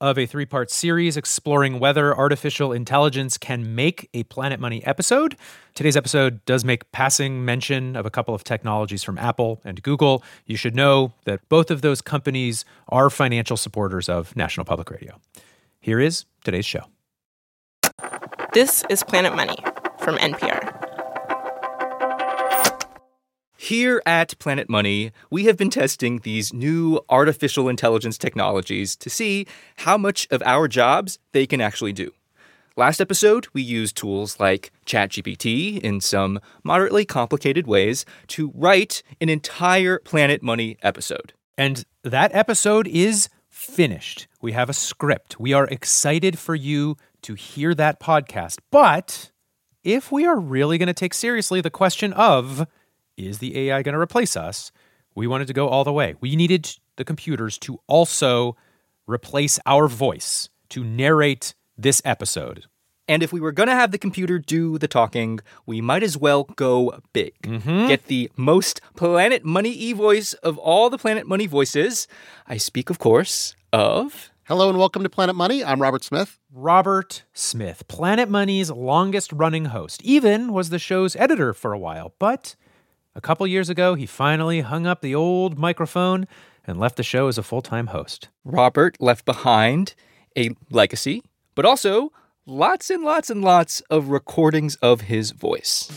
[0.00, 5.36] of a three-part series exploring whether artificial intelligence can make a Planet Money episode.
[5.74, 10.22] Today's episode does make passing mention of a couple of technologies from Apple and Google.
[10.44, 15.20] You should know that both of those companies are financial supporters of National Public Radio.
[15.80, 16.84] Here is today's show.
[18.52, 19.56] This is Planet Money
[19.98, 20.75] from NPR.
[23.58, 29.46] Here at Planet Money, we have been testing these new artificial intelligence technologies to see
[29.76, 32.12] how much of our jobs they can actually do.
[32.76, 39.30] Last episode, we used tools like ChatGPT in some moderately complicated ways to write an
[39.30, 41.32] entire Planet Money episode.
[41.56, 44.28] And that episode is finished.
[44.42, 45.40] We have a script.
[45.40, 48.58] We are excited for you to hear that podcast.
[48.70, 49.32] But
[49.82, 52.66] if we are really going to take seriously the question of
[53.16, 54.70] is the AI going to replace us?
[55.14, 56.14] We wanted to go all the way.
[56.20, 58.56] We needed the computers to also
[59.06, 62.64] replace our voice to narrate this episode.
[63.08, 66.18] And if we were going to have the computer do the talking, we might as
[66.18, 67.34] well go big.
[67.42, 67.86] Mm-hmm.
[67.86, 72.08] Get the most Planet Money e voice of all the Planet Money voices.
[72.48, 74.30] I speak, of course, of.
[74.44, 75.64] Hello and welcome to Planet Money.
[75.64, 76.38] I'm Robert Smith.
[76.52, 82.12] Robert Smith, Planet Money's longest running host, even was the show's editor for a while.
[82.18, 82.56] But
[83.16, 86.26] a couple years ago, he finally hung up the old microphone
[86.66, 88.28] and left the show as a full time host.
[88.44, 89.94] Robert left behind
[90.36, 91.22] a legacy,
[91.54, 92.12] but also
[92.44, 95.88] lots and lots and lots of recordings of his voice.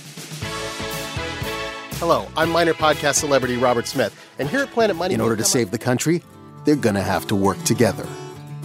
[1.99, 5.13] Hello, I'm minor podcast celebrity Robert Smith, and here at Planet Money.
[5.13, 6.23] In order to save the country,
[6.63, 8.07] they're gonna have to work together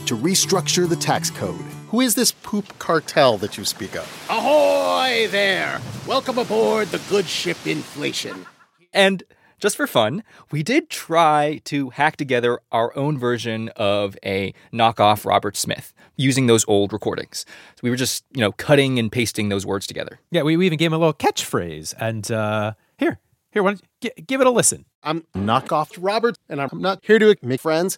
[0.06, 1.60] to restructure the tax code.
[1.88, 4.26] Who is this poop cartel that you speak of?
[4.30, 5.80] Ahoy there!
[6.06, 8.44] Welcome aboard the good ship inflation.
[8.92, 9.22] And
[9.58, 15.24] just for fun, we did try to hack together our own version of a knockoff
[15.24, 17.46] Robert Smith using those old recordings.
[17.48, 20.20] So we were just, you know, cutting and pasting those words together.
[20.30, 21.94] Yeah, we, we even gave him a little catchphrase.
[21.98, 23.18] And uh, here,
[23.52, 24.84] here, why don't you, g- give it a listen.
[25.02, 27.96] I'm knockoff Robert, and I'm not here to make friends.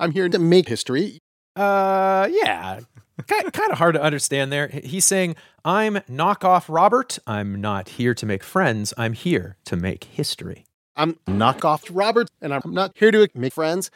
[0.00, 1.20] I'm here to make history.
[1.54, 2.80] Uh, yeah,
[3.26, 4.68] kind, kind of hard to understand there.
[4.68, 7.18] He's saying, I'm knockoff Robert.
[7.26, 8.92] I'm not here to make friends.
[8.96, 10.66] I'm here to make history.
[10.96, 13.90] I'm knockoff Robert, and I'm not here to make friends.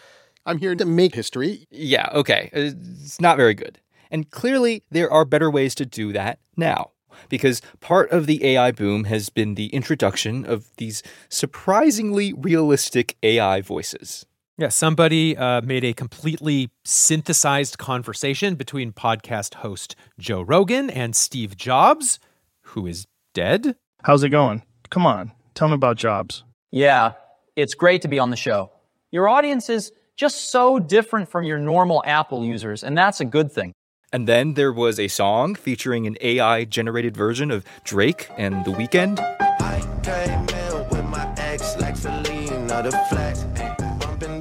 [0.44, 1.66] I'm here to make history.
[1.70, 2.50] Yeah, okay.
[2.52, 3.80] Uh, it's not very good.
[4.10, 6.92] And clearly, there are better ways to do that now.
[7.28, 13.60] Because part of the AI boom has been the introduction of these surprisingly realistic AI
[13.60, 14.24] voices.
[14.60, 21.56] Yeah, somebody uh, made a completely synthesized conversation between podcast host Joe Rogan and Steve
[21.56, 22.18] Jobs,
[22.62, 23.76] who is dead.
[24.02, 24.64] How's it going?
[24.90, 26.42] Come on, tell me about Jobs.
[26.72, 27.12] Yeah,
[27.54, 28.72] it's great to be on the show.
[29.12, 33.52] Your audience is just so different from your normal Apple users, and that's a good
[33.52, 33.72] thing.
[34.12, 38.72] And then there was a song featuring an AI generated version of Drake and The
[38.72, 39.18] Weeknd.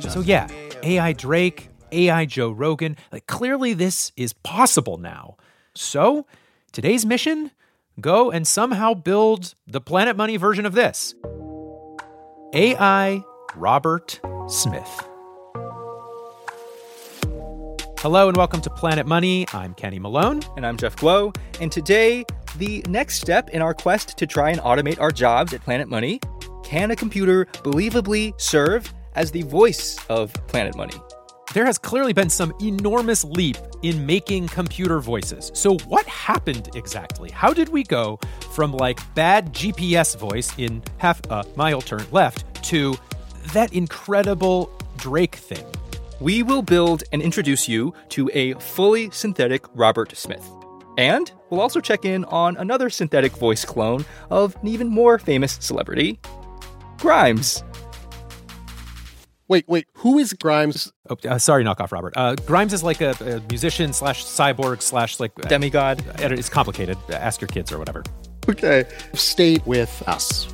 [0.09, 0.47] So, yeah,
[0.83, 2.95] AI Drake, AI Joe Rogan.
[3.11, 5.35] Like, clearly, this is possible now.
[5.75, 6.25] So,
[6.71, 7.51] today's mission
[7.99, 11.13] go and somehow build the Planet Money version of this
[12.53, 13.21] AI
[13.55, 15.07] Robert Smith.
[17.99, 19.45] Hello and welcome to Planet Money.
[19.51, 20.41] I'm Kenny Malone.
[20.55, 21.35] And I'm Jeff Guo.
[21.59, 22.23] And today,
[22.57, 26.21] the next step in our quest to try and automate our jobs at Planet Money
[26.63, 30.93] can a computer believably serve as the voice of Planet Money?
[31.53, 35.51] There has clearly been some enormous leap in making computer voices.
[35.53, 37.31] So, what happened exactly?
[37.31, 38.19] How did we go
[38.51, 42.95] from like bad GPS voice in half uh, a mile turn left to
[43.53, 45.65] that incredible Drake thing?
[46.19, 50.47] We will build and introduce you to a fully synthetic Robert Smith.
[50.97, 55.57] And we'll also check in on another synthetic voice clone of an even more famous
[55.61, 56.19] celebrity,
[56.97, 57.63] Grimes.
[59.49, 60.91] Wait, wait, who is Grimes?
[61.09, 62.13] Oh, uh, sorry, knockoff Robert.
[62.17, 66.03] Uh, Grimes is like a, a musician slash cyborg slash like uh, demigod.
[66.19, 66.97] It's complicated.
[67.09, 68.03] Ask your kids or whatever.
[68.49, 70.53] Okay, stay with us.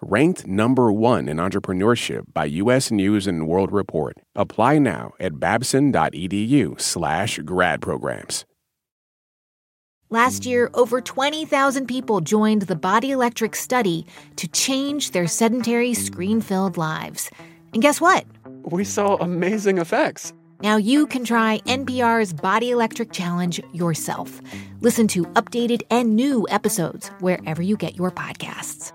[0.00, 2.92] Ranked number one in entrepreneurship by U.S.
[2.92, 4.16] News and World Report.
[4.36, 8.44] Apply now at babson.edu/slash grad programs.
[10.08, 14.06] Last year, over 20,000 people joined the Body Electric study
[14.36, 17.28] to change their sedentary, screen filled lives.
[17.72, 18.24] And guess what?
[18.62, 20.32] We saw amazing effects.
[20.62, 24.40] Now you can try NPR's Body Electric Challenge yourself.
[24.80, 28.92] Listen to updated and new episodes wherever you get your podcasts.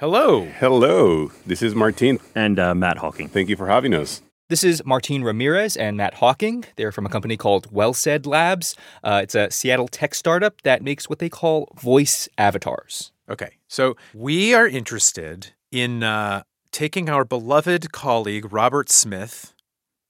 [0.00, 0.46] Hello.
[0.58, 1.30] Hello.
[1.46, 2.18] This is Martin.
[2.34, 3.28] And uh, Matt Hocking.
[3.28, 4.22] Thank you for having us.
[4.48, 6.64] This is Martin Ramirez and Matt Hocking.
[6.74, 8.74] They're from a company called WellSaid Labs.
[9.04, 13.12] Uh, it's a Seattle tech startup that makes what they call voice avatars.
[13.30, 13.50] Okay.
[13.68, 16.42] So we are interested in uh,
[16.72, 19.54] taking our beloved colleague, Robert Smith,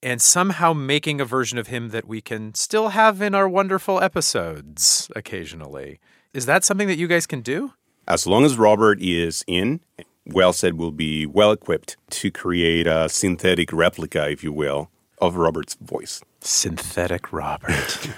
[0.03, 4.01] and somehow making a version of him that we can still have in our wonderful
[4.01, 6.01] episodes occasionally.
[6.33, 7.75] Is that something that you guys can do?
[8.07, 9.81] As long as Robert is in,
[10.29, 15.75] WellSaid will be well equipped to create a synthetic replica, if you will, of Robert's
[15.81, 16.21] voice.
[16.41, 18.09] Synthetic Robert.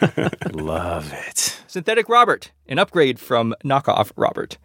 [0.52, 1.60] Love it.
[1.68, 4.58] Synthetic Robert, an upgrade from knockoff Robert.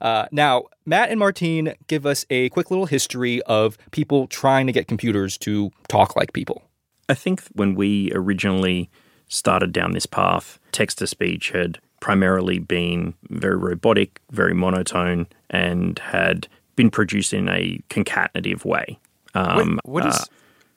[0.00, 4.72] Uh, now, Matt and Martine give us a quick little history of people trying to
[4.72, 6.62] get computers to talk like people.
[7.08, 8.90] I think when we originally
[9.28, 15.98] started down this path, text to speech had primarily been very robotic, very monotone, and
[16.00, 16.46] had
[16.76, 18.98] been produced in a concatenative way.
[19.32, 20.24] Um, Wait, what is uh,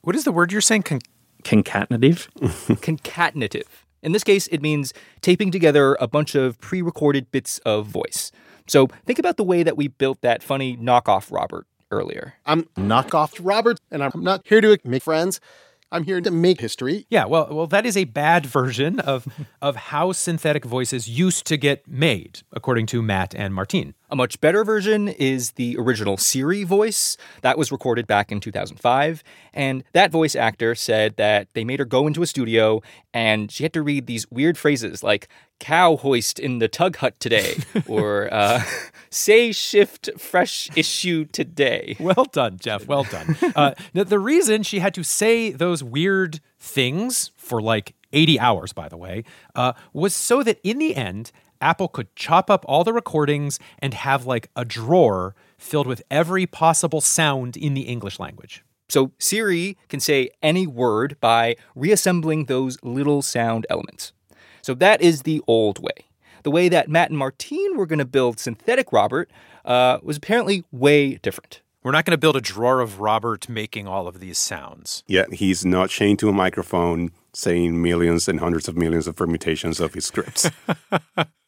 [0.03, 0.83] what is the word you're saying?
[0.83, 1.01] Con-
[1.44, 2.29] concatenative.
[2.79, 3.68] concatenative.
[4.01, 8.31] In this case, it means taping together a bunch of pre-recorded bits of voice.
[8.65, 12.35] So think about the way that we built that funny knockoff Robert earlier.
[12.45, 15.41] I'm knockoff Robert, and I'm not here to make friends.
[15.92, 17.06] I'm here to make history.
[17.10, 19.28] Yeah, well, well, that is a bad version of
[19.62, 23.94] of how synthetic voices used to get made, according to Matt and Martine.
[24.09, 29.21] A much better version is the original Siri voice that was recorded back in 2005.
[29.54, 32.81] And that voice actor said that they made her go into a studio
[33.13, 35.27] and she had to read these weird phrases like
[35.59, 37.56] cow hoist in the tug hut today
[37.88, 38.63] or uh,
[39.09, 41.98] say shift fresh issue today.
[42.00, 42.88] Well done, Jeff.
[42.88, 43.36] Well done.
[43.56, 48.88] Uh, the reason she had to say those weird things for like 80 hours, by
[48.88, 49.24] the way,
[49.56, 51.31] uh, was so that in the end,
[51.62, 56.45] Apple could chop up all the recordings and have like a drawer filled with every
[56.45, 58.63] possible sound in the English language.
[58.89, 64.13] So Siri can say any word by reassembling those little sound elements.
[64.62, 66.06] So that is the old way.
[66.44, 69.30] The way that Matt and Martine were going to build synthetic Robert
[69.65, 71.62] uh, was apparently way different.
[71.83, 75.03] We're not going to build a drawer of Robert making all of these sounds.
[75.07, 79.80] Yeah, he's not chained to a microphone saying millions and hundreds of millions of permutations
[79.80, 80.50] of his scripts.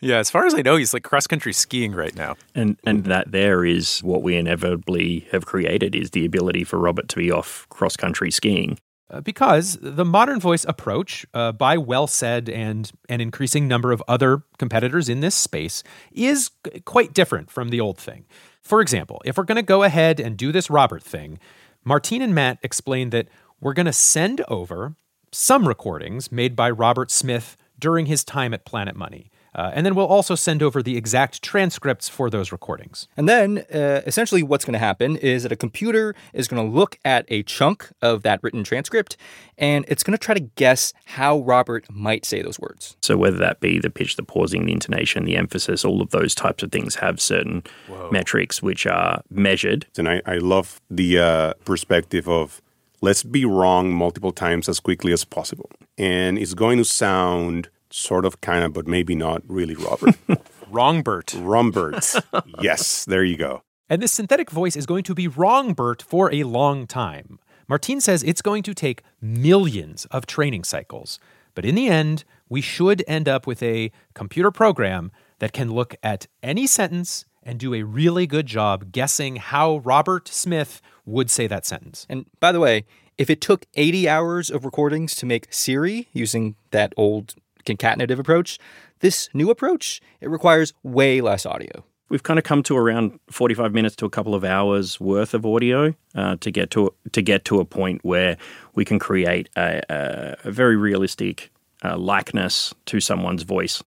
[0.00, 2.36] Yeah, as far as I know, he's like cross country skiing right now.
[2.54, 7.08] And and that there is what we inevitably have created is the ability for Robert
[7.08, 8.78] to be off cross country skiing.
[9.10, 14.42] Uh, because the modern voice approach uh, by WellSaid and an increasing number of other
[14.58, 18.24] competitors in this space is g- quite different from the old thing.
[18.62, 21.38] For example, if we're going to go ahead and do this Robert thing,
[21.84, 23.28] Martine and Matt explained that
[23.60, 24.96] we're going to send over
[25.30, 29.30] some recordings made by Robert Smith during his time at Planet Money.
[29.54, 33.08] Uh, and then we'll also send over the exact transcripts for those recordings.
[33.16, 36.76] And then, uh, essentially, what's going to happen is that a computer is going to
[36.76, 39.16] look at a chunk of that written transcript
[39.56, 42.96] and it's going to try to guess how Robert might say those words.
[43.02, 46.34] So, whether that be the pitch, the pausing, the intonation, the emphasis, all of those
[46.34, 48.10] types of things have certain Whoa.
[48.10, 49.86] metrics which are measured.
[49.96, 52.60] And I, I love the uh, perspective of
[53.00, 55.70] let's be wrong multiple times as quickly as possible.
[55.96, 60.16] And it's going to sound sort of, kind of, but maybe not really Robert.
[60.70, 61.34] Wrongbert.
[61.34, 62.22] Wrongbert.
[62.60, 63.62] yes, there you go.
[63.88, 67.38] And this synthetic voice is going to be Wrongbert for a long time.
[67.68, 71.18] Martine says it's going to take millions of training cycles.
[71.54, 75.94] But in the end, we should end up with a computer program that can look
[76.02, 81.46] at any sentence and do a really good job guessing how Robert Smith would say
[81.46, 82.06] that sentence.
[82.08, 82.86] And by the way,
[83.16, 87.34] if it took 80 hours of recordings to make Siri using that old
[87.64, 88.58] concatenative approach.
[89.00, 91.84] This new approach, it requires way less audio.
[92.10, 95.46] We've kind of come to around 45 minutes to a couple of hours worth of
[95.46, 98.36] audio uh, to get to to get to a point where
[98.74, 101.50] we can create a, a, a very realistic
[101.84, 103.82] uh, likeness to someone's voice.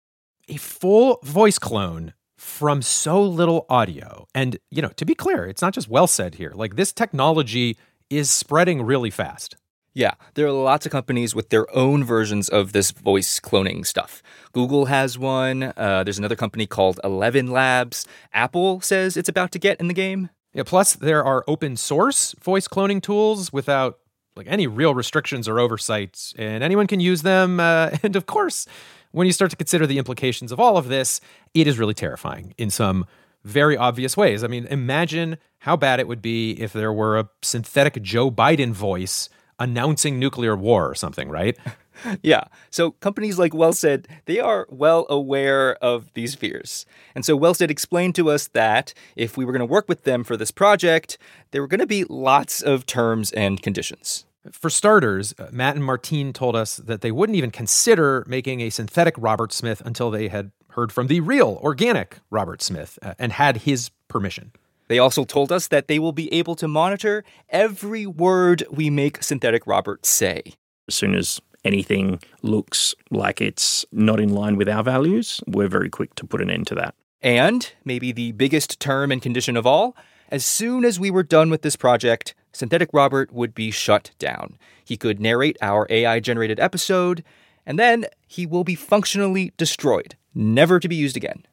[0.50, 4.28] A full voice clone from so little audio.
[4.34, 6.52] And, you know, to be clear, it's not just WellSaid here.
[6.56, 7.78] Like this technology
[8.10, 9.58] is spreading really fast.
[9.98, 14.22] Yeah, there are lots of companies with their own versions of this voice cloning stuff.
[14.52, 15.74] Google has one.
[15.76, 18.06] Uh, there's another company called ElevenLabs.
[18.32, 20.30] Apple says it's about to get in the game.
[20.54, 23.98] Yeah, plus, there are open source voice cloning tools without
[24.36, 27.60] like any real restrictions or oversight, and anyone can use them.
[27.60, 28.68] Uh, and of course,
[29.14, 31.20] when you start to consider the implications of all of this,
[31.56, 33.08] it is really terrifying in some
[33.44, 34.44] very obvious ways.
[34.44, 38.74] I mean, imagine how bad it would be if there were a synthetic Joe Biden
[38.74, 39.28] voice
[39.60, 41.58] announcing nuclear war or something, right?
[42.22, 42.46] yeah.
[42.70, 46.86] So companies like WellSaid, they are well aware of these fears.
[47.16, 50.24] And so WellSaid explained to us that if we were going to work with them
[50.24, 51.18] for this project,
[51.52, 54.26] there were going to be lots of terms and conditions.
[54.52, 58.70] For starters, uh, Matt and Martine told us that they wouldn't even consider making a
[58.70, 63.34] synthetic Robert Smith until they had heard from the real, organic Robert Smith uh, and
[63.34, 64.52] had his permission.
[64.88, 69.24] They also told us that they will be able to monitor every word we make
[69.24, 70.54] Synthetic Robert say.
[70.88, 75.90] As soon as anything looks like it's not in line with our values, we're very
[75.90, 76.96] quick to put an end to that.
[77.22, 79.96] And maybe the biggest term and condition of all,
[80.30, 84.58] as soon as we were done with this project, Synthetic Robert would be shut down.
[84.84, 87.24] He could narrate our AI generated episode,
[87.66, 91.46] and then he will be functionally destroyed, never to be used again.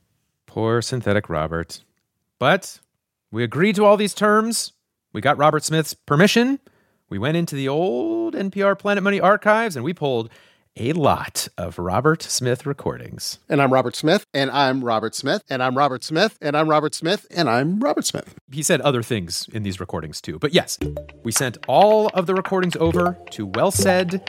[0.46, 1.82] Poor Synthetic Robert.
[2.38, 2.80] But
[3.34, 4.72] we agreed to all these terms.
[5.12, 6.60] We got Robert Smith's permission.
[7.08, 10.30] We went into the old NPR Planet Money archives and we pulled
[10.76, 13.38] a lot of Robert Smith recordings.
[13.48, 16.94] And I'm Robert Smith, and I'm Robert Smith, and I'm Robert Smith, and I'm Robert
[16.94, 18.34] Smith, and I'm Robert Smith.
[18.50, 20.38] He said other things in these recordings too.
[20.40, 20.78] But yes,
[21.22, 24.20] we sent all of the recordings over to WellSaid,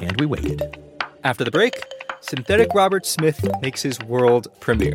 [0.00, 0.76] and we waited.
[1.22, 1.74] After the break,
[2.20, 4.94] Synthetic Robert Smith makes his world premiere.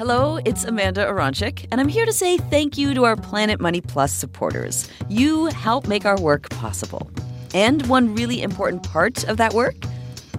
[0.00, 3.82] Hello, it's Amanda Aronczyk, and I'm here to say thank you to our Planet Money
[3.82, 4.88] Plus supporters.
[5.10, 7.10] You help make our work possible.
[7.52, 9.74] And one really important part of that work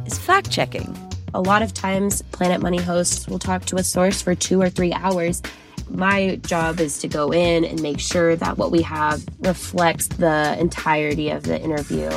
[0.07, 0.97] is fact checking.
[1.35, 4.67] A lot of times, Planet Money hosts will talk to a source for two or
[4.67, 5.43] three hours.
[5.91, 10.57] My job is to go in and make sure that what we have reflects the
[10.59, 12.09] entirety of the interview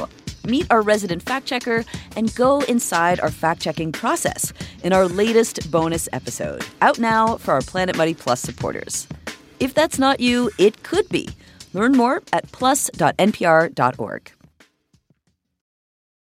[0.46, 1.84] meet our resident fact checker,
[2.16, 7.54] and go inside our fact checking process in our latest bonus episode, out now for
[7.54, 9.06] our Planet Money Plus supporters.
[9.60, 11.28] If that's not you, it could be.
[11.72, 14.30] Learn more at plus.npr.org.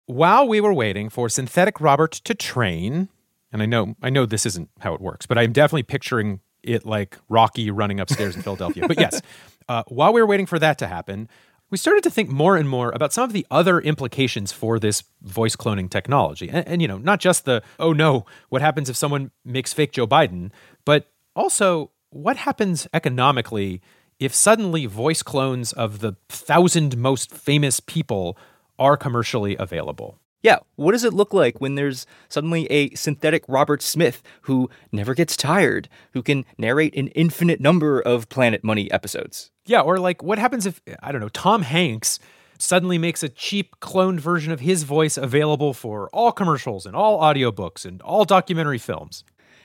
[0.06, 3.08] While we were waiting for Synthetic Robert to train,
[3.52, 6.86] and I know I know this isn't how it works, but I'm definitely picturing it
[6.86, 8.88] like Rocky running upstairs in Philadelphia.
[8.88, 9.20] But yes,
[9.68, 11.28] uh, while we were waiting for that to happen,
[11.70, 15.04] we started to think more and more about some of the other implications for this
[15.22, 16.48] voice cloning technology.
[16.48, 19.92] And, and, you know, not just the, oh no, what happens if someone makes fake
[19.92, 20.50] Joe Biden,
[20.84, 23.82] but also what happens economically
[24.18, 28.37] if suddenly voice clones of the thousand most famous people
[28.78, 30.18] are commercially available.
[30.42, 35.14] Yeah, what does it look like when there's suddenly a synthetic Robert Smith who never
[35.14, 39.50] gets tired, who can narrate an infinite number of Planet Money episodes?
[39.66, 42.21] Yeah, or like what happens if, I don't know, Tom Hanks
[42.57, 47.21] suddenly makes a cheap cloned version of his voice available for all commercials and all
[47.21, 49.25] audiobooks and all documentary films?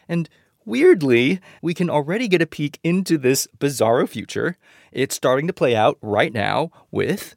[0.09, 0.27] And
[0.65, 4.57] weirdly, we can already get a peek into this bizarro future.
[4.91, 7.35] It's starting to play out right now with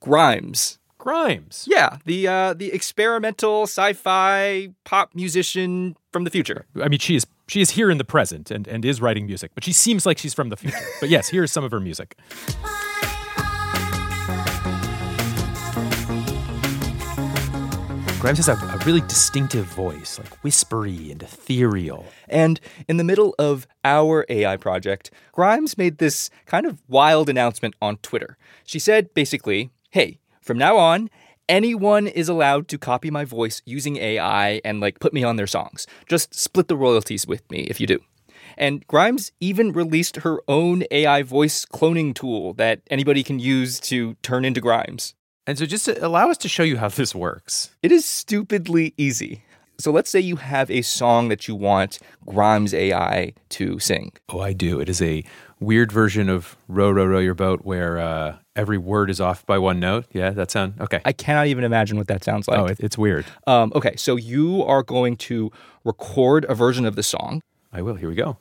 [0.00, 0.79] Grimes.
[1.00, 1.66] Grimes.
[1.66, 6.66] Yeah, the uh, the experimental sci-fi pop musician from the future.
[6.80, 9.50] I mean, she is she is here in the present and, and is writing music,
[9.54, 10.76] but she seems like she's from the future.
[11.00, 12.18] but yes, here's some of her music.
[18.20, 22.04] Grimes has a, a, really distinctive voice, like whispery and ethereal.
[22.28, 27.74] And in the middle of our AI project, Grimes made this kind of wild announcement
[27.80, 28.36] on Twitter.
[28.66, 30.18] She said basically, hey,
[30.50, 31.10] from now on,
[31.48, 35.46] anyone is allowed to copy my voice using AI and like put me on their
[35.46, 35.86] songs.
[36.08, 38.00] Just split the royalties with me if you do.
[38.58, 44.14] And Grimes even released her own AI voice cloning tool that anybody can use to
[44.22, 45.14] turn into Grimes.
[45.46, 48.92] And so, just to allow us to show you how this works, it is stupidly
[48.96, 49.44] easy.
[49.78, 54.10] So, let's say you have a song that you want Grimes AI to sing.
[54.28, 54.80] Oh, I do.
[54.80, 55.22] It is a
[55.60, 59.58] weird version of Row, Row, Row Your Boat where uh, every word is off by
[59.58, 60.04] one note.
[60.12, 61.00] Yeah, that sound okay.
[61.04, 62.58] I cannot even imagine what that sounds like.
[62.58, 63.24] Oh, it, it's weird.
[63.46, 65.50] Um, okay, so you are going to
[65.84, 67.42] record a version of the song.
[67.72, 67.94] I will.
[67.94, 68.36] Here we go.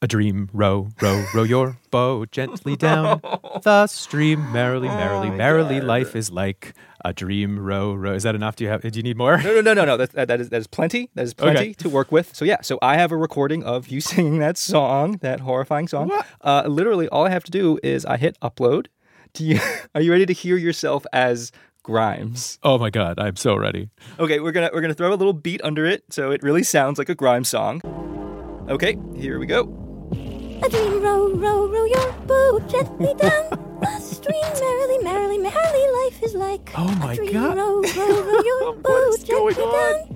[0.00, 3.20] A dream, row, row, row your boat gently down
[3.62, 5.78] the stream, merrily, merrily, oh merrily.
[5.78, 5.86] God.
[5.86, 8.14] Life is like a dream, row, row.
[8.14, 8.56] Is that enough?
[8.56, 8.80] Do you have?
[8.80, 9.36] Do you need more?
[9.38, 9.96] No, no, no, no, no.
[9.98, 11.10] That, that, that is that is plenty.
[11.14, 11.72] That is plenty okay.
[11.74, 12.34] to work with.
[12.34, 12.62] So yeah.
[12.62, 16.10] So I have a recording of you singing that song, that horrifying song.
[16.40, 18.86] Uh, literally, all I have to do is I hit upload.
[19.34, 19.60] Do you?
[19.94, 22.58] Are you ready to hear yourself as Grimes.
[22.62, 23.88] Oh my god, I'm so ready.
[24.18, 26.98] Okay, we're gonna we're gonna throw a little beat under it so it really sounds
[26.98, 27.80] like a Grimes song.
[28.68, 29.62] Okay, here we go.
[30.12, 34.40] A dream, row, row, row your boat gently down the stream.
[34.60, 36.70] Merrily, merrily, merrily, life is like.
[36.78, 37.56] Oh my a dream, god!
[37.56, 40.11] Row, row, row your boat gently down.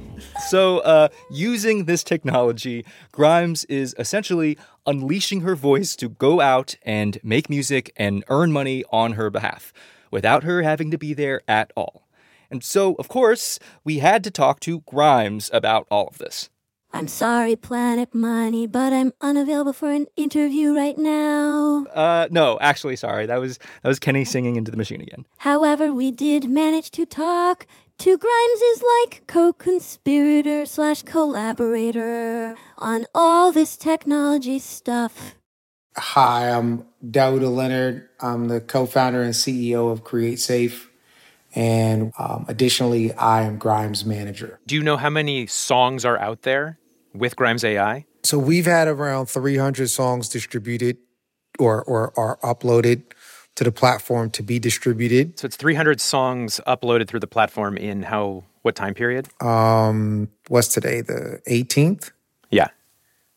[0.46, 7.18] So, uh, using this technology, Grimes is essentially unleashing her voice to go out and
[7.24, 9.72] make music and earn money on her behalf
[10.12, 12.06] without her having to be there at all.
[12.48, 16.48] And so, of course, we had to talk to Grimes about all of this.
[16.92, 21.84] I'm sorry, Planet Money, but I'm unavailable for an interview right now.
[21.92, 23.26] Uh, no, actually, sorry.
[23.26, 25.26] That was that was Kenny singing into the machine again.
[25.38, 27.66] However, we did manage to talk
[27.98, 35.34] to Grimes is like co-conspirator slash collaborator on all this technology stuff.
[35.96, 38.08] Hi, I'm Daouda Leonard.
[38.20, 40.88] I'm the co-founder and CEO of CreateSafe.
[41.54, 44.60] And um, additionally, I am Grimes manager.
[44.66, 46.78] Do you know how many songs are out there
[47.14, 48.04] with Grimes AI?
[48.24, 50.98] So we've had around 300 songs distributed
[51.58, 53.04] or, or, or uploaded
[53.56, 55.38] to the platform to be distributed.
[55.38, 59.28] So it's 300 songs uploaded through the platform in how what time period?
[59.42, 61.00] Um, what's today?
[61.00, 62.10] The 18th.
[62.50, 62.68] Yeah.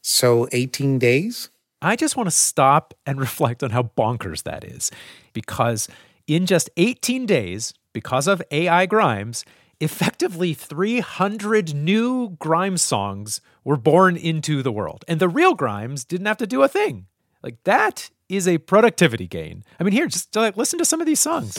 [0.01, 1.49] So 18 days.
[1.81, 4.91] I just want to stop and reflect on how bonkers that is,
[5.33, 5.87] because
[6.27, 9.45] in just 18 days, because of AI Grimes,
[9.79, 15.05] effectively 300 new Grimes songs were born into the world.
[15.07, 17.07] And the real Grimes didn't have to do a thing.
[17.41, 19.63] Like that is a productivity gain.
[19.79, 21.55] I mean, here, just like, listen to some of these songs.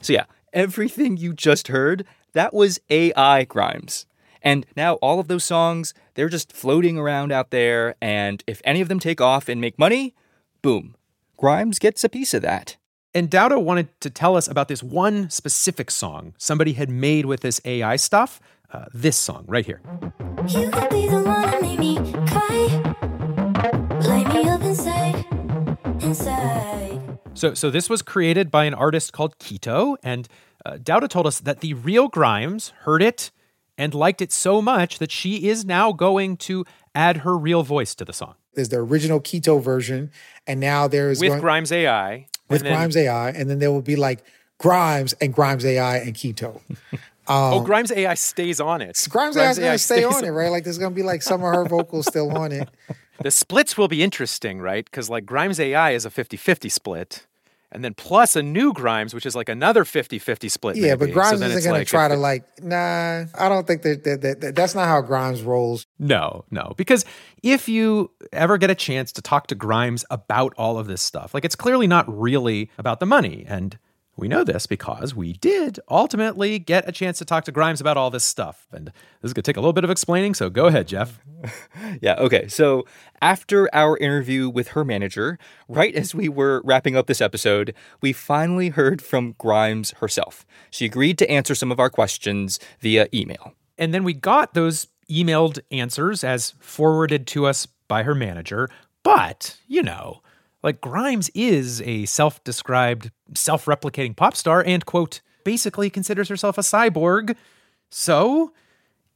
[0.00, 4.06] So, yeah, everything you just heard, that was AI Grimes.
[4.40, 7.96] And now all of those songs, they're just floating around out there.
[8.00, 10.14] And if any of them take off and make money,
[10.62, 10.96] boom,
[11.36, 12.78] Grimes gets a piece of that.
[13.18, 17.40] And Daouda wanted to tell us about this one specific song somebody had made with
[17.40, 18.40] this AI stuff.
[18.70, 19.80] Uh, this song right here.
[20.46, 21.96] You could be the one that made me
[22.28, 22.66] cry.
[24.02, 25.26] Light me up inside,
[26.00, 27.18] inside.
[27.34, 30.28] So, so this was created by an artist called Kito, and
[30.64, 33.32] uh, Daouda told us that the real Grimes heard it
[33.76, 37.96] and liked it so much that she is now going to add her real voice
[37.96, 38.34] to the song.
[38.54, 40.12] There's the original Kito version,
[40.46, 42.28] and now there's with going, Grimes AI.
[42.48, 44.24] With then, Grimes AI, and then there will be like
[44.58, 46.60] Grimes and Grimes AI and Kito.
[47.28, 49.06] Um, oh, Grimes AI stays on it.
[49.10, 50.50] Grimes, Grimes AI is going to stay on it, right?
[50.50, 52.68] Like there's going to be like some of her vocals still on it.
[53.20, 54.84] The splits will be interesting, right?
[54.84, 57.26] Because like Grimes AI is a 50 50 split
[57.70, 60.76] and then plus a new Grimes, which is like another 50-50 split.
[60.76, 61.06] Yeah, maybe.
[61.06, 64.04] but Grimes so isn't going like to try to like, nah, I don't think that,
[64.04, 65.86] that, that, that, that's not how Grimes rolls.
[65.98, 67.04] No, no, because
[67.42, 71.34] if you ever get a chance to talk to Grimes about all of this stuff,
[71.34, 73.78] like it's clearly not really about the money, and
[74.18, 77.96] we know this because we did ultimately get a chance to talk to Grimes about
[77.96, 78.66] all this stuff.
[78.72, 81.20] And this is going to take a little bit of explaining, so go ahead, Jeff.
[82.02, 82.48] yeah, okay.
[82.48, 82.84] So
[83.22, 88.12] after our interview with her manager, right as we were wrapping up this episode, we
[88.12, 90.44] finally heard from Grimes herself.
[90.68, 93.54] She agreed to answer some of our questions via email.
[93.78, 98.68] And then we got those emailed answers as forwarded to us by her manager.
[99.04, 100.22] But, you know,
[100.62, 106.58] like Grimes is a self described, self replicating pop star and, quote, basically considers herself
[106.58, 107.36] a cyborg.
[107.90, 108.52] So,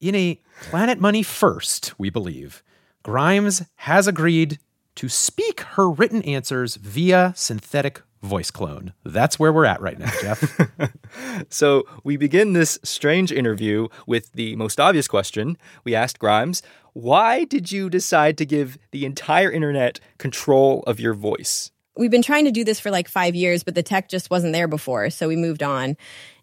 [0.01, 2.63] in a Planet Money first, we believe,
[3.03, 4.59] Grimes has agreed
[4.95, 8.93] to speak her written answers via synthetic voice clone.
[9.05, 10.61] That's where we're at right now, Jeff.
[11.49, 15.59] so we begin this strange interview with the most obvious question.
[15.85, 21.15] We asked Grimes, why did you decide to give the entire internet control of your
[21.15, 21.71] voice?
[21.97, 24.55] We've been trying to do this for like five years, but the tech just wasn't
[24.55, 25.97] there before, so we moved on.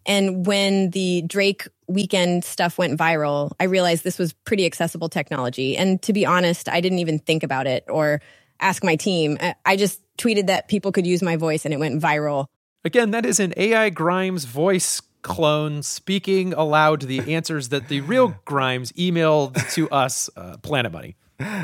[0.05, 5.75] And when the Drake Weeknd stuff went viral, I realized this was pretty accessible technology.
[5.75, 8.21] And to be honest, I didn't even think about it or
[8.59, 9.37] ask my team.
[9.65, 12.45] I just tweeted that people could use my voice and it went viral.
[12.85, 18.35] Again, that is an AI Grimes voice clone speaking aloud the answers that the real
[18.45, 21.15] Grimes emailed to us, uh, Planet Money.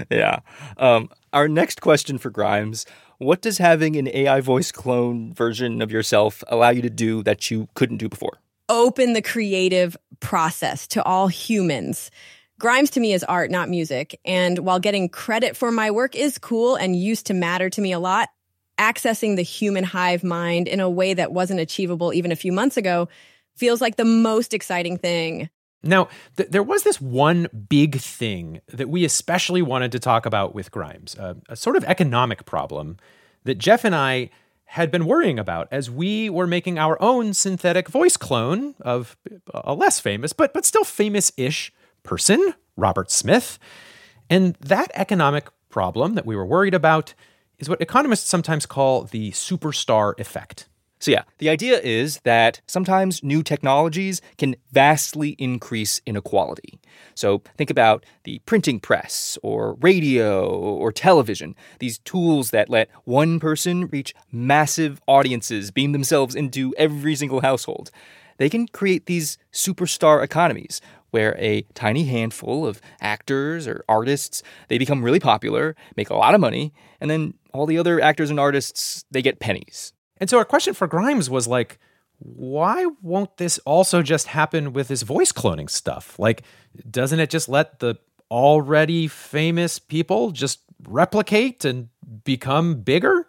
[0.09, 0.39] Yeah.
[0.77, 2.85] Um, our next question for Grimes
[3.17, 7.51] What does having an AI voice clone version of yourself allow you to do that
[7.51, 8.39] you couldn't do before?
[8.69, 12.09] Open the creative process to all humans.
[12.59, 14.19] Grimes to me is art, not music.
[14.23, 17.91] And while getting credit for my work is cool and used to matter to me
[17.91, 18.29] a lot,
[18.77, 22.77] accessing the human hive mind in a way that wasn't achievable even a few months
[22.77, 23.07] ago
[23.55, 25.49] feels like the most exciting thing.
[25.83, 30.55] Now, th- there was this one big thing that we especially wanted to talk about
[30.55, 32.97] with Grimes, uh, a sort of economic problem
[33.43, 34.29] that Jeff and I
[34.65, 39.15] had been worrying about as we were making our own synthetic voice clone of
[39.53, 41.71] a less famous, but, but still famous ish
[42.05, 43.59] person, Robert Smith.
[44.29, 47.13] And that economic problem that we were worried about
[47.59, 50.67] is what economists sometimes call the superstar effect.
[50.99, 56.79] So, yeah, the idea is that sometimes new technologies can vastly increase inequality.
[57.13, 63.39] So, think about the printing press, or radio, or television, these tools that let one
[63.39, 67.91] person reach massive audiences, beam themselves into every single household.
[68.37, 70.81] They can create these superstar economies
[71.15, 76.35] where a tiny handful of actors or artists they become really popular make a lot
[76.35, 80.37] of money and then all the other actors and artists they get pennies and so
[80.37, 81.77] our question for Grimes was like,
[82.19, 86.17] why won't this also just happen with this voice cloning stuff?
[86.17, 86.43] Like,
[86.89, 87.95] doesn't it just let the
[88.31, 91.89] already famous people just replicate and
[92.23, 93.27] become bigger?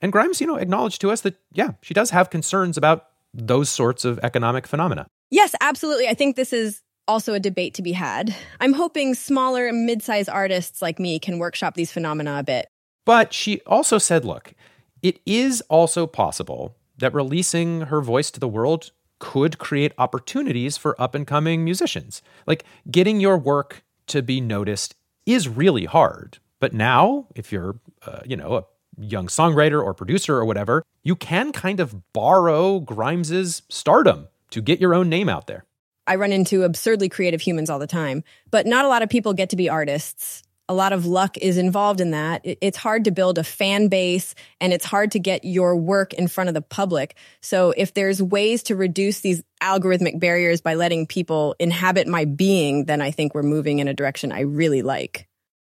[0.00, 3.68] And Grimes, you know, acknowledged to us that, yeah, she does have concerns about those
[3.68, 5.06] sorts of economic phenomena.
[5.30, 6.08] Yes, absolutely.
[6.08, 8.34] I think this is also a debate to be had.
[8.60, 12.66] I'm hoping smaller mid-sized artists like me can workshop these phenomena a bit.
[13.04, 14.54] But she also said, look,
[15.02, 21.00] it is also possible that releasing her voice to the world could create opportunities for
[21.00, 22.22] up and coming musicians.
[22.46, 24.94] Like getting your work to be noticed
[25.26, 26.38] is really hard.
[26.60, 28.64] But now, if you're, uh, you know, a
[28.98, 34.80] young songwriter or producer or whatever, you can kind of borrow Grimes's stardom to get
[34.80, 35.64] your own name out there.
[36.06, 39.32] I run into absurdly creative humans all the time, but not a lot of people
[39.34, 42.40] get to be artists a lot of luck is involved in that.
[42.44, 46.26] It's hard to build a fan base and it's hard to get your work in
[46.26, 47.16] front of the public.
[47.42, 52.86] So if there's ways to reduce these algorithmic barriers by letting people inhabit my being,
[52.86, 55.28] then I think we're moving in a direction I really like.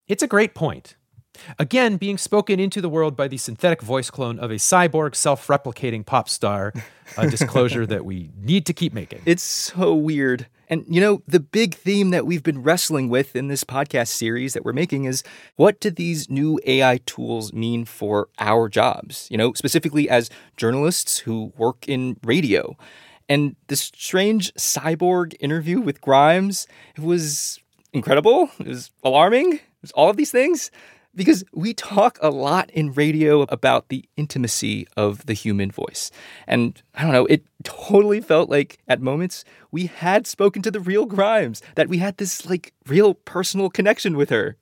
[0.07, 0.95] It's a great point.
[1.57, 5.47] Again, being spoken into the world by the synthetic voice clone of a cyborg self
[5.47, 6.73] replicating pop star,
[7.17, 9.21] a disclosure that we need to keep making.
[9.25, 10.47] It's so weird.
[10.67, 14.53] And you know, the big theme that we've been wrestling with in this podcast series
[14.53, 15.23] that we're making is
[15.55, 19.27] what do these new AI tools mean for our jobs?
[19.31, 22.77] You know, specifically as journalists who work in radio.
[23.27, 27.59] And this strange cyborg interview with Grimes, it was
[27.93, 28.49] incredible.
[28.59, 29.53] It was alarming.
[29.53, 30.71] It was all of these things
[31.15, 36.11] because we talk a lot in radio about the intimacy of the human voice.
[36.47, 40.79] And I don't know, it totally felt like at moments we had spoken to the
[40.79, 44.57] real Grimes, that we had this like real personal connection with her.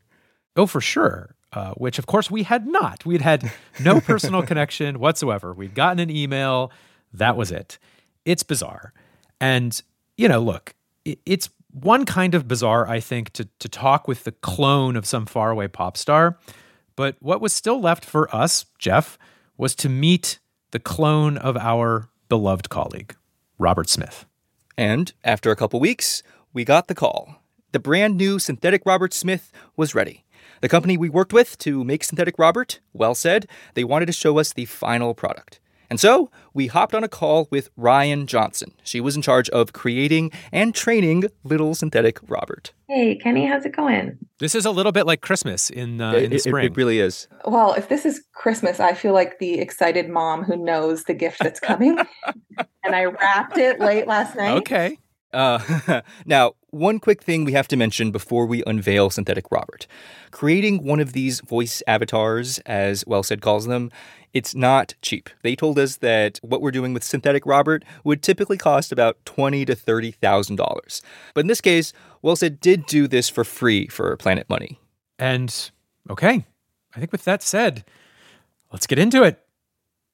[0.55, 1.35] Oh, for sure.
[1.53, 3.05] Uh, which, of course, we had not.
[3.05, 5.53] We'd had no personal connection whatsoever.
[5.53, 6.71] We'd gotten an email.
[7.13, 7.77] That was it.
[8.25, 8.93] It's bizarre.
[9.39, 9.81] And,
[10.17, 10.75] you know, look,
[11.25, 11.49] it's
[11.83, 15.67] one kind of bizarre, I think, to, to talk with the clone of some faraway
[15.67, 16.37] pop star.
[16.95, 19.17] But what was still left for us, Jeff,
[19.57, 20.39] was to meet
[20.71, 23.15] the clone of our beloved colleague,
[23.57, 24.25] Robert Smith.
[24.77, 27.41] And after a couple weeks, we got the call.
[27.71, 30.23] The brand new synthetic Robert Smith was ready.
[30.61, 34.53] The company we worked with to make synthetic Robert, WellSaid, they wanted to show us
[34.53, 35.59] the final product.
[35.89, 38.73] And so we hopped on a call with Ryan Johnson.
[38.83, 42.73] She was in charge of creating and training Little Synthetic Robert.
[42.89, 44.17] Hey, Kenny, how's it going?
[44.39, 46.65] This is a little bit like Christmas in, uh, It- in the it- spring.
[46.65, 47.27] It really is.
[47.45, 51.39] Well, if this is Christmas, I feel like the excited mom who knows the gift
[51.39, 51.97] that's coming.
[52.83, 54.57] and I wrapped it late last night.
[54.57, 54.97] Okay.
[55.33, 59.85] Uh, now, one quick thing we have to mention before we unveil Synthetic Robert.
[60.31, 63.91] Creating one of these voice avatars, as WellSaid calls them,
[64.33, 65.29] it's not cheap.
[65.41, 69.65] They told us that what we're doing with Synthetic Robert would typically cost about twenty
[69.65, 71.01] to thirty thousand dollars.
[71.33, 71.93] But in this case,
[72.35, 74.79] Said did do this for free for Planet Money.
[75.17, 75.71] And
[76.09, 76.45] okay,
[76.95, 77.85] I think with that said,
[78.71, 79.43] let's get into it.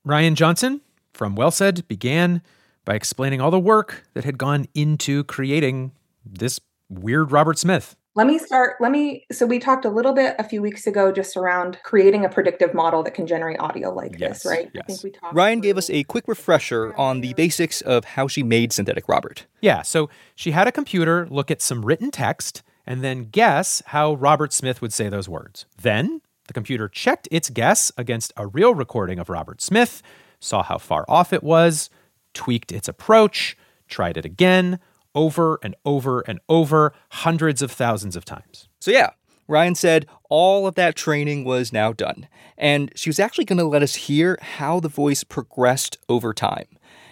[0.05, 0.81] Ryan Johnson
[1.13, 2.41] from WellSaid began
[2.85, 5.91] by explaining all the work that had gone into creating
[6.25, 7.95] this weird Robert Smith.
[8.15, 8.75] Let me start.
[8.79, 9.25] Let me.
[9.31, 12.73] So, we talked a little bit a few weeks ago just around creating a predictive
[12.73, 14.69] model that can generate audio like Yes, this, right?
[14.77, 15.35] I think we talked.
[15.35, 19.45] Ryan gave us a quick refresher on the basics of how she made Synthetic Robert.
[19.61, 24.13] Yeah, so she had a computer look at some written text and then guess how
[24.15, 25.65] Robert Smith would say those words.
[25.81, 30.01] Then the computer checked its guess against a real recording of Robert Smith,
[30.39, 31.89] saw how far off it was,
[32.33, 34.79] tweaked its approach, tried it again,
[35.15, 38.67] over and over and over, hundreds of thousands of times.
[38.79, 39.11] So, yeah,
[39.47, 42.27] Ryan said all of that training was now done.
[42.57, 46.65] And she was actually going to let us hear how the voice progressed over time.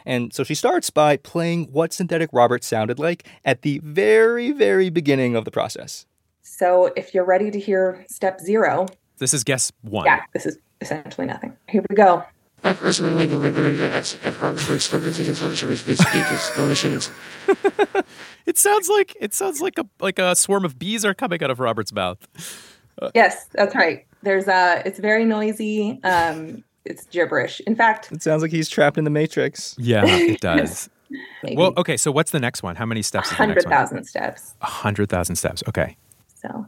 [0.06, 4.90] And so she starts by playing what Synthetic Robert sounded like at the very, very
[4.90, 6.06] beginning of the process.
[6.42, 8.88] So, if you're ready to hear step zero,
[9.20, 10.06] This is guess one.
[10.06, 11.56] yeah, this is essentially nothing.
[11.70, 12.24] Here we go.
[18.46, 21.52] It sounds like it sounds like a like a swarm of bees are coming out
[21.52, 22.18] of Robert's mouth.
[23.14, 24.06] Yes, that's right.
[24.24, 26.00] There's uh it's very noisy.
[26.04, 27.62] Um it's gibberish.
[27.68, 29.76] In fact, It sounds like he's trapped in the Matrix.
[29.78, 30.90] Yeah, it does.
[31.44, 32.76] maybe Well, okay, so what's the next one?
[32.76, 33.72] How many steps is the next one?
[33.72, 34.56] 100,000 steps.
[34.62, 35.64] A hundred thousand steps.
[35.68, 35.96] Okay.
[36.36, 36.66] So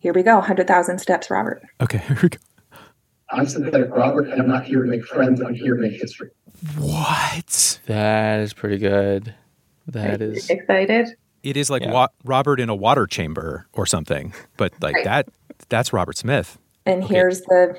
[0.00, 1.62] here we go 100,000 steps, Robert.
[1.80, 2.38] Okay, here we go.
[3.30, 5.40] I'm synthetic Robert, and I'm not here to make friends.
[5.40, 6.30] I'm here to make history.
[6.78, 7.80] What?
[7.86, 9.34] That is pretty good.
[9.86, 10.48] That is.
[10.50, 11.16] Excited?
[11.42, 11.92] It is like Yeah.
[11.92, 15.04] wa- Robert in a water chamber or something, but like Right.
[15.04, 15.28] that.
[15.68, 16.58] That's Robert Smith.
[16.86, 17.78] And here's the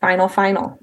[0.00, 0.78] final, final.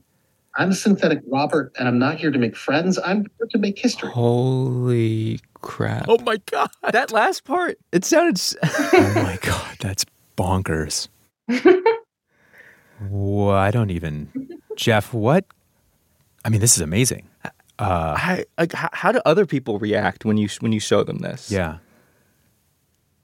[0.58, 2.98] I'm synthetic Robert, and I'm not here to make friends.
[3.04, 4.10] I'm here to make history.
[4.10, 6.06] Holy crap.
[6.08, 6.70] Oh my god.
[6.92, 8.42] That last part, it sounded.
[8.64, 10.06] Oh my god, that's
[10.38, 11.10] bonkers.
[13.00, 14.60] Whoa, I don't even.
[14.76, 15.46] Jeff, what?
[16.44, 17.30] I mean, this is amazing.
[17.78, 21.20] Uh, how, like, how, how do other people react when you when you show them
[21.20, 21.52] this?
[21.52, 21.80] yeah.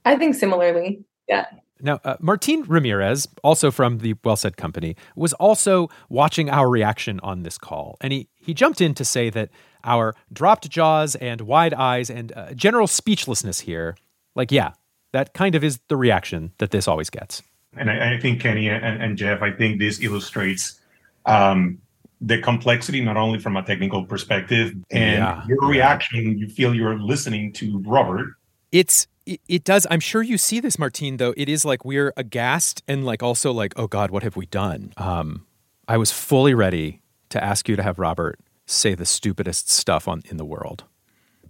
[0.04, 1.04] I think similarly.
[1.28, 1.46] Yeah.
[1.80, 7.42] Now, uh, Martin Ramirez, also from the WellSaid Company, was also watching our reaction on
[7.42, 7.96] this call.
[8.00, 9.50] And he, he jumped in to say that
[9.82, 13.96] our dropped jaws and wide eyes and uh, general speechlessness here,
[14.36, 14.72] like, yeah,
[15.12, 17.42] that kind of is the reaction that this always gets.
[17.76, 20.80] And I, I think Kenny and, and Jeff, I think this illustrates
[21.26, 21.78] um,
[22.20, 25.44] the complexity not only from a technical perspective and Yeah.
[25.46, 26.38] your reaction.
[26.38, 28.34] You feel you're listening to Robert.
[28.70, 29.86] It's it, does.
[29.88, 31.16] I'm sure you see this, Martine.
[31.18, 34.46] Though it is like we're aghast and like also like, oh God, what have we
[34.46, 34.92] done?
[34.96, 35.46] Um,
[35.86, 40.22] I was fully ready to ask you to have Robert say the stupidest stuff on
[40.24, 40.84] in the world,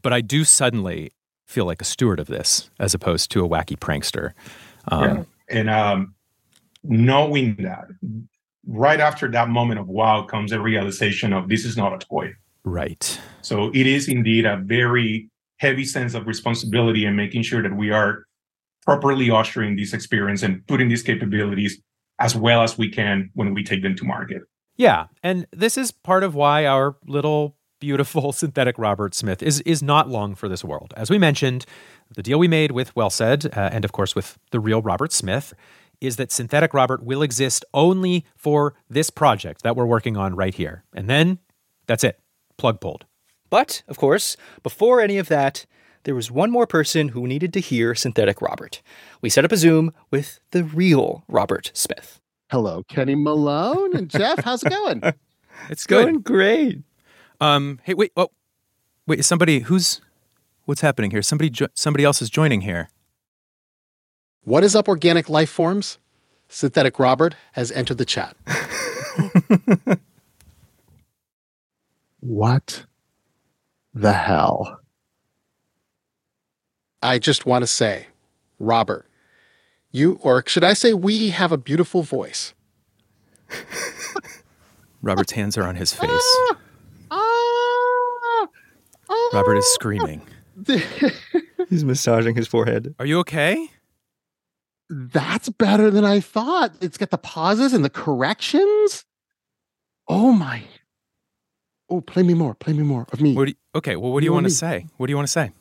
[0.02, 1.12] but I do suddenly
[1.46, 4.32] feel like a steward of this as opposed to a wacky prankster.
[4.88, 5.22] Um, Yeah.
[5.52, 6.14] And um,
[6.82, 7.84] knowing that,
[8.66, 12.32] right after that moment of wow comes a realization of this is not a toy.
[12.64, 13.20] Right.
[13.42, 17.90] So it is indeed a very heavy sense of responsibility and making sure that we
[17.90, 18.24] are
[18.84, 21.80] properly ushering this experience and putting these capabilities
[22.18, 24.42] as well as we can when we take them to market.
[24.76, 29.83] Yeah, and this is part of why our little beautiful synthetic Robert Smith is is
[29.83, 30.95] not long for this world.
[30.97, 31.66] As we mentioned,
[32.14, 35.53] the deal we made with WellSaid, uh, and of course with the real Robert Smith,
[36.01, 40.55] is that synthetic Robert will exist only for this project that we're working on right
[40.55, 41.40] here, and then
[41.87, 42.21] that's it,
[42.57, 43.05] plug pulled.
[43.51, 45.66] But, of course, before any of that,
[46.05, 48.81] there was one more person who needed to hear Synthetic Robert.
[49.21, 52.21] We set up a Zoom with the real Robert Smith.
[52.51, 54.38] Hello, Kenny Malone and Jeff.
[54.45, 55.03] How's it going?
[55.68, 56.81] It's going great.
[57.42, 58.31] Um, hey, wait, oh,
[59.05, 60.00] wait, is somebody who's
[60.64, 61.22] what's happening here?
[61.22, 62.88] Somebody, jo- somebody else is joining here.
[64.44, 65.98] What is up, organic life forms?
[66.48, 68.37] Synthetic Robert has entered the chat.
[72.20, 72.87] what
[73.92, 74.78] the hell?
[77.02, 78.07] I just want to say,
[78.61, 79.05] Robert,
[79.90, 82.55] you, or should I say, we have a beautiful voice.
[85.02, 86.38] Robert's hands are on his face.
[89.33, 90.21] Robert is screaming.
[91.71, 92.95] He's massaging his forehead.
[92.99, 93.71] Are you okay?
[94.90, 96.75] That's better than I thought.
[96.83, 99.07] It's got the pauses and the corrections.
[100.07, 100.64] Oh my.
[101.88, 102.55] Oh, play me more.
[102.55, 103.35] Play me more of me.
[103.35, 104.87] What do you, okay, well, what do you You want to say?
[104.99, 105.53] What do you want to say?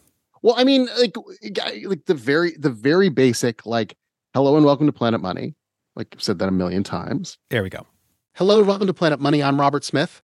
[0.42, 1.16] Well, I mean, like,
[1.86, 3.96] like the very, the very basic, like,
[4.34, 5.56] hello and welcome to Planet Money.
[5.96, 7.38] Like I've said that a million times.
[7.50, 7.88] There we go.
[8.36, 9.42] Hello and welcome to Planet Money.
[9.42, 10.22] I'm Robert Smith.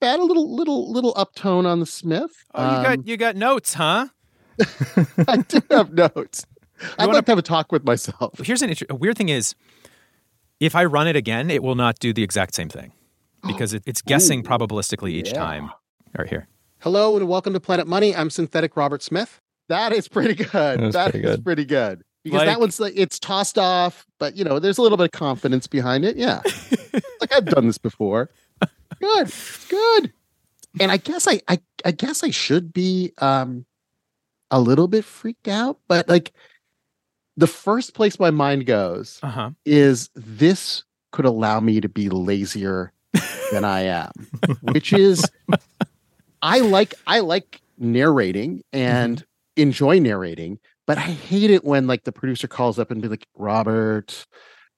[0.00, 0.20] Not bad.
[0.20, 2.44] A little, little, little uptone on the Smith.
[2.54, 4.08] Oh, you Um, got you got notes, huh?
[5.28, 6.46] I do have notes.
[6.98, 8.38] I'd wanna- like to have a talk with myself.
[8.44, 9.54] Here's an inter- a weird thing is,
[10.60, 12.92] if I run it again, it will not do the exact same thing
[13.46, 15.34] because it, it's guessing probabilistically each yeah.
[15.34, 15.70] time.
[16.16, 16.48] Right here.
[16.80, 18.14] Hello and welcome to Planet Money.
[18.14, 19.40] I'm Synthetic Robert Smith.
[19.68, 20.80] That is pretty good.
[20.80, 21.44] That's That pretty is good.
[21.44, 22.02] pretty good.
[22.24, 25.04] Because Like- that one's like it's tossed off, but you know, there's a little bit
[25.04, 26.16] of confidence behind it.
[26.16, 26.40] Yeah.
[27.20, 28.30] like I've done this before.
[29.00, 29.32] Good.
[29.68, 30.12] Good.
[30.80, 33.64] And I guess I, I I guess I should be um
[34.50, 36.32] a little bit freaked out, but like
[37.36, 39.50] the first place my mind goes Uh huh.
[39.64, 42.92] is this could allow me to be lazier
[43.52, 44.12] than I am,
[44.60, 45.24] which is
[46.42, 49.24] I like I like narrating and
[49.56, 53.26] enjoy narrating, but I hate it when like the producer calls up and be like,
[53.34, 54.26] Robert,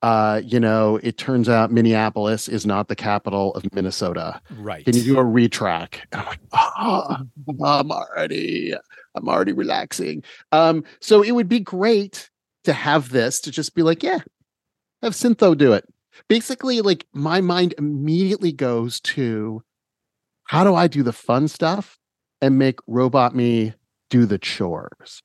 [0.03, 4.41] uh, you know, it turns out Minneapolis is not the capital of Minnesota.
[4.51, 4.85] Right.
[4.85, 6.01] Can you do a retrack?
[6.13, 7.27] And I'm like, oh,
[7.65, 8.75] I'm already,
[9.15, 10.23] I'm already relaxing.
[10.53, 12.31] Um, so it would be great
[12.65, 14.21] to have this to just be like, yeah,
[15.03, 15.85] have Syntho do it.
[16.29, 19.63] Basically, like my mind immediately goes to
[20.45, 21.99] how do I do the fun stuff
[22.41, 23.75] and make robot me
[24.11, 25.23] do the chores?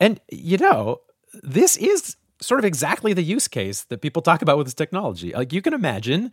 [0.00, 1.00] And you know,
[1.42, 5.32] this is sort of exactly the use case that people talk about with this technology.
[5.32, 6.32] Like you can imagine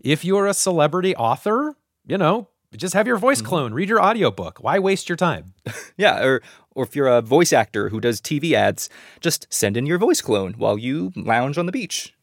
[0.00, 3.48] if you're a celebrity author, you know, just have your voice mm-hmm.
[3.48, 4.58] clone, read your audiobook.
[4.62, 5.54] Why waste your time?
[5.98, 6.42] Yeah, or
[6.74, 8.88] or if you're a voice actor who does TV ads,
[9.20, 12.14] just send in your voice clone while you lounge on the beach.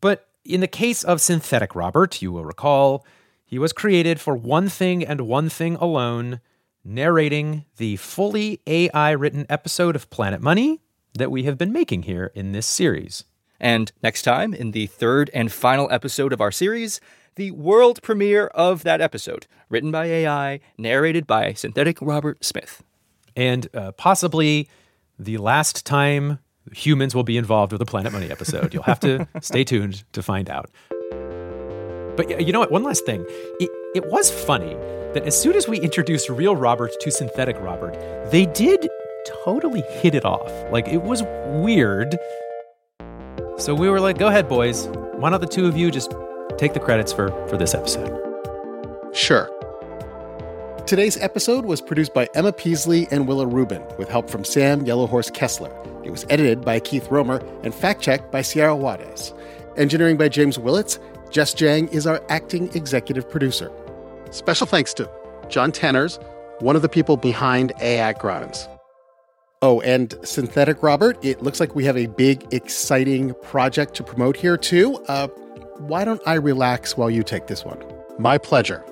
[0.00, 3.04] But in the case of Synthetic Robert, you will recall,
[3.44, 6.40] he was created for one thing and one thing alone
[6.84, 10.80] narrating the fully AI written episode of Planet Money
[11.16, 13.24] that we have been making here in this series.
[13.58, 17.00] And next time, in the third and final episode of our series,
[17.36, 22.82] the world premiere of that episode, written by AI, narrated by synthetic Robert Smith.
[23.34, 24.68] And uh, possibly
[25.18, 26.38] the last time
[26.72, 28.74] humans will be involved with a Planet Money episode.
[28.74, 30.70] You'll have to stay tuned to find out.
[32.16, 32.72] But you know what?
[32.72, 33.24] One last thing.
[33.60, 34.74] It, it was funny
[35.12, 37.94] that as soon as we introduced real Robert to synthetic Robert,
[38.30, 38.88] they did
[39.44, 40.50] totally hit it off.
[40.70, 42.16] Like it was weird.
[43.58, 44.86] So we were like, go ahead, boys.
[45.14, 46.14] Why don't the two of you just
[46.58, 48.22] take the credits for, for this episode?
[49.14, 49.50] Sure.
[50.86, 55.32] Today's episode was produced by Emma Peaslee and Willa Rubin, with help from Sam Yellowhorse
[55.32, 55.72] Kesler.
[56.06, 59.34] It was edited by Keith Romer and fact checked by Sierra Juarez.
[59.76, 61.00] Engineering by James Willetts.
[61.30, 63.72] Jess Jiang is our acting executive producer.
[64.30, 65.10] Special thanks to
[65.48, 66.22] John Tenners,
[66.60, 68.68] one of the people behind AI Grimes.
[69.68, 74.36] Oh, and Synthetic Robert, it looks like we have a big, exciting project to promote
[74.36, 74.94] here, too.
[75.08, 75.26] Uh,
[75.78, 77.82] why don't I relax while you take this one?
[78.16, 78.84] My pleasure.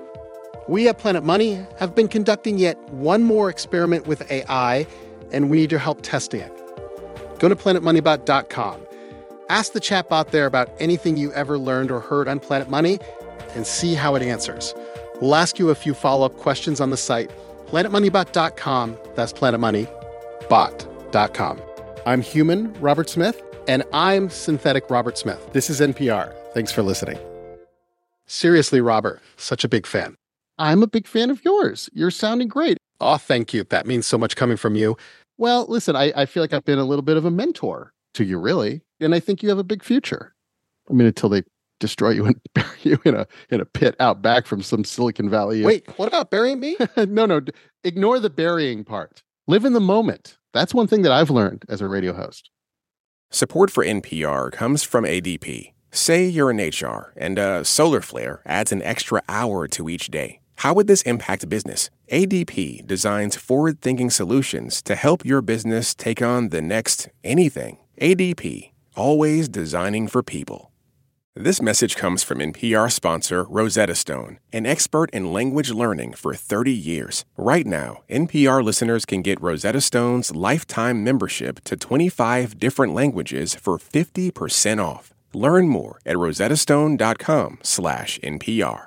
[0.67, 4.85] We at Planet Money have been conducting yet one more experiment with AI,
[5.31, 6.53] and we need your help testing it.
[7.39, 8.81] Go to planetmoneybot.com.
[9.49, 12.99] Ask the chatbot there about anything you ever learned or heard on Planet Money
[13.55, 14.75] and see how it answers.
[15.21, 17.31] We'll ask you a few follow up questions on the site,
[17.69, 18.99] planetmoneybot.com.
[19.15, 19.33] That's
[20.49, 21.61] planetmoneybot.com.
[22.07, 25.53] I'm human Robert Smith, and I'm synthetic Robert Smith.
[25.53, 26.35] This is NPR.
[26.53, 27.19] Thanks for listening.
[28.27, 30.17] Seriously, Robert, such a big fan.
[30.59, 31.91] I'm a big fan of yours.
[31.93, 32.79] You're sounding great.
[33.01, 33.65] Oh, thank you.
[33.65, 34.97] That means so much coming from you.
[35.37, 38.25] Well, listen, I, I feel like I've been a little bit of a mentor to
[38.25, 38.83] you, really.
[39.01, 40.35] And I think you have a big future.
[40.89, 41.43] I mean, until they
[41.81, 45.29] destroy you and bury you in a in a pit out back from some Silicon
[45.29, 45.65] Valley.
[45.65, 46.77] Wait, what about burying me?
[46.97, 47.41] no, no.
[47.83, 49.23] Ignore the burying part.
[49.47, 50.39] Live in the moment.
[50.55, 52.49] That's one thing that I've learned as a radio host.
[53.31, 55.75] Support for NPR comes from ADP.
[55.91, 60.41] Say you're in HR and a solar flare adds an extra hour to each day.
[60.57, 61.91] How would this impact business?
[62.11, 67.77] ADP designs forward thinking solutions to help your business take on the next anything.
[68.01, 70.71] ADP, always designing for people.
[71.37, 76.71] This message comes from NPR sponsor Rosetta Stone, an expert in language learning for 30
[76.71, 77.25] years.
[77.37, 83.79] Right now, NPR listeners can get Rosetta Stone's lifetime membership to 25 different languages for
[83.79, 85.13] 50% off.
[85.33, 88.81] Learn more at rosettastone.com/npr.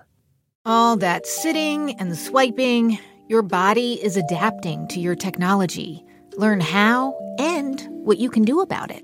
[0.65, 2.97] All that sitting and swiping.
[3.27, 6.05] Your body is adapting to your technology.
[6.37, 9.03] Learn how and what you can do about it.